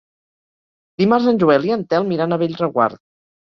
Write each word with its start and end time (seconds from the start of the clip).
Dimarts 1.01 1.27
en 1.33 1.37
Joel 1.43 1.67
i 1.69 1.75
en 1.77 1.85
Telm 1.93 2.11
iran 2.17 2.35
a 2.35 2.41
Bellreguard. 2.45 3.01